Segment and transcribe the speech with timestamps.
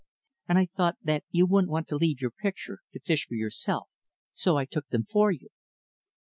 [0.47, 3.87] And I thought that you wouldn't want to leave your picture, to fish for yourself,
[4.33, 5.49] so I took them for you."